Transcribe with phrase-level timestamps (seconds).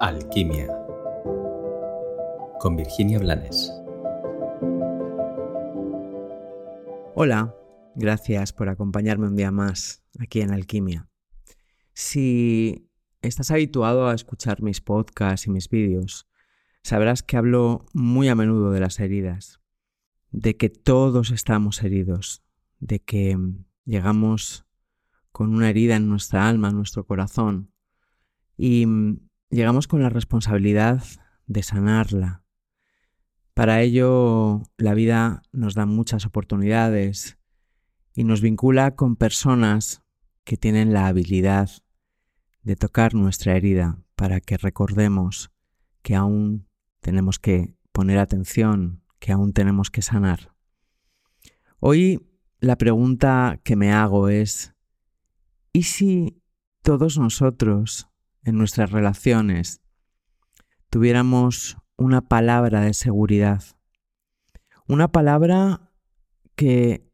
[0.00, 0.68] Alquimia
[2.60, 3.72] con Virginia Blanes.
[7.16, 7.52] Hola,
[7.96, 11.08] gracias por acompañarme un día más aquí en Alquimia.
[11.94, 12.88] Si
[13.22, 16.28] estás habituado a escuchar mis podcasts y mis vídeos,
[16.84, 19.60] sabrás que hablo muy a menudo de las heridas,
[20.30, 22.44] de que todos estamos heridos,
[22.78, 23.36] de que
[23.84, 24.64] llegamos
[25.32, 27.72] con una herida en nuestra alma, en nuestro corazón,
[28.56, 28.86] y
[29.50, 31.02] llegamos con la responsabilidad
[31.46, 32.42] de sanarla.
[33.54, 37.38] Para ello, la vida nos da muchas oportunidades
[38.14, 40.02] y nos vincula con personas
[40.44, 41.70] que tienen la habilidad
[42.62, 45.50] de tocar nuestra herida para que recordemos
[46.02, 46.68] que aún
[47.00, 50.54] tenemos que poner atención, que aún tenemos que sanar.
[51.80, 52.20] Hoy
[52.60, 54.74] la pregunta que me hago es,
[55.72, 56.42] ¿y si
[56.82, 58.08] todos nosotros
[58.48, 59.82] en nuestras relaciones
[60.90, 63.62] tuviéramos una palabra de seguridad,
[64.86, 65.92] una palabra
[66.56, 67.06] que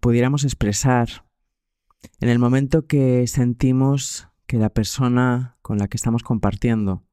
[0.00, 1.26] pudiéramos expresar
[2.20, 7.06] en el momento que sentimos que la persona con la que estamos compartiendo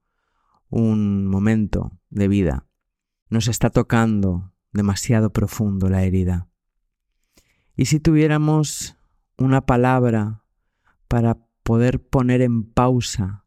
[0.69, 2.67] un momento de vida
[3.29, 6.47] nos está tocando demasiado profundo la herida.
[7.75, 8.97] Y si tuviéramos
[9.37, 10.43] una palabra
[11.07, 13.45] para poder poner en pausa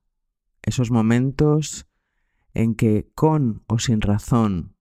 [0.62, 1.86] esos momentos
[2.54, 4.76] en que con o sin razón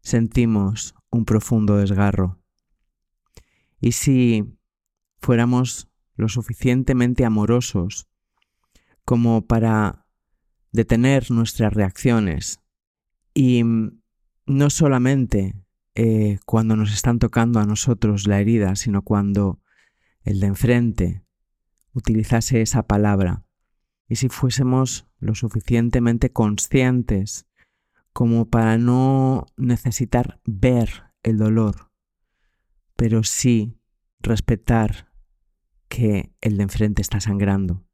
[0.00, 2.40] sentimos un profundo desgarro.
[3.80, 4.58] Y si
[5.18, 8.08] fuéramos lo suficientemente amorosos
[9.04, 10.06] como para
[10.72, 12.60] detener nuestras reacciones
[13.34, 13.62] y
[14.46, 15.54] no solamente
[15.94, 19.60] eh, cuando nos están tocando a nosotros la herida, sino cuando
[20.22, 21.24] el de enfrente
[21.92, 23.45] utilizase esa palabra
[24.08, 27.46] y si fuésemos lo suficientemente conscientes
[28.12, 31.90] como para no necesitar ver el dolor,
[32.96, 33.78] pero sí
[34.20, 35.12] respetar
[35.88, 37.84] que el de enfrente está sangrando.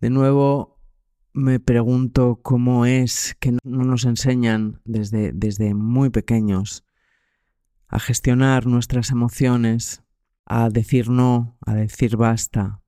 [0.00, 0.80] De nuevo,
[1.32, 6.84] me pregunto cómo es que no nos enseñan desde, desde muy pequeños
[7.88, 10.02] a gestionar nuestras emociones,
[10.44, 12.81] a decir no, a decir basta,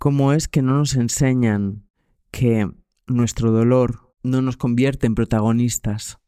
[0.00, 1.86] cómo es que no nos enseñan
[2.30, 2.66] que
[3.06, 6.20] nuestro dolor no nos convierte en protagonistas,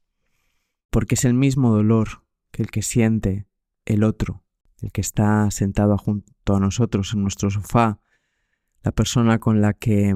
[0.91, 3.49] porque es el mismo dolor que el que siente
[3.87, 4.45] el otro,
[4.83, 7.99] el que está sentado junto a nosotros en nuestro sofá,
[8.83, 10.15] la persona con la que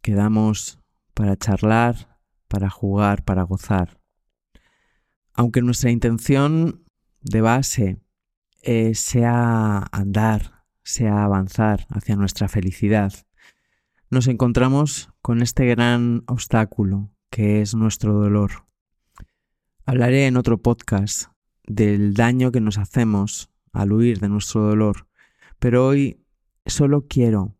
[0.00, 0.80] quedamos
[1.12, 2.18] para charlar,
[2.48, 4.00] para jugar, para gozar.
[5.34, 6.86] Aunque nuestra intención
[7.20, 8.00] de base
[8.62, 10.59] eh, sea andar
[10.90, 13.12] sea avanzar hacia nuestra felicidad,
[14.10, 18.66] nos encontramos con este gran obstáculo que es nuestro dolor.
[19.86, 21.30] Hablaré en otro podcast
[21.64, 25.06] del daño que nos hacemos al huir de nuestro dolor,
[25.60, 26.24] pero hoy
[26.66, 27.56] solo quiero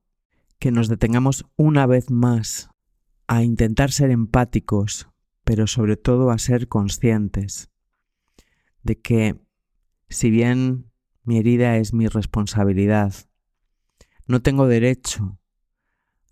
[0.58, 2.70] que nos detengamos una vez más
[3.28, 5.08] a intentar ser empáticos,
[5.44, 7.70] pero sobre todo a ser conscientes
[8.82, 9.40] de que
[10.08, 10.89] si bien
[11.30, 13.14] mi herida es mi responsabilidad.
[14.26, 15.38] No tengo derecho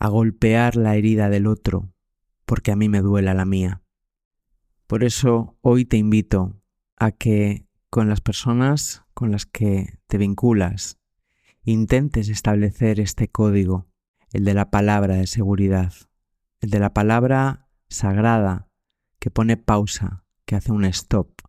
[0.00, 1.94] a golpear la herida del otro
[2.44, 3.80] porque a mí me duela la mía.
[4.88, 6.60] Por eso hoy te invito
[6.96, 10.98] a que con las personas con las que te vinculas
[11.62, 13.86] intentes establecer este código,
[14.32, 15.92] el de la palabra de seguridad,
[16.60, 18.68] el de la palabra sagrada
[19.20, 21.40] que pone pausa, que hace un stop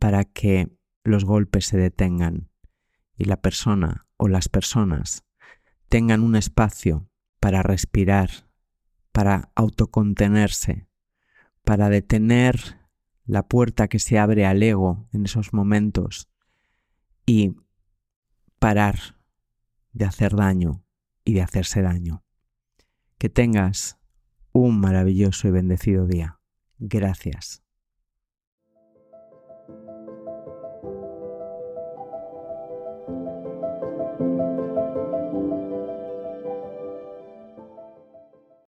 [0.00, 2.49] para que los golpes se detengan
[3.20, 5.26] y la persona o las personas
[5.90, 8.30] tengan un espacio para respirar,
[9.12, 10.88] para autocontenerse,
[11.62, 12.80] para detener
[13.26, 16.30] la puerta que se abre al ego en esos momentos
[17.26, 17.56] y
[18.58, 19.18] parar
[19.92, 20.86] de hacer daño
[21.22, 22.24] y de hacerse daño.
[23.18, 23.98] Que tengas
[24.52, 26.40] un maravilloso y bendecido día.
[26.78, 27.62] Gracias.